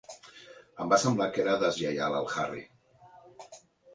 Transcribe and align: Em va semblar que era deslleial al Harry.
Em 0.85 0.89
va 0.93 0.97
semblar 1.03 1.27
que 1.35 1.43
era 1.43 1.57
deslleial 1.63 2.17
al 2.21 2.31
Harry. 2.37 2.65